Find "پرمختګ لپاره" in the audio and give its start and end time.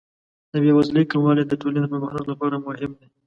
1.93-2.55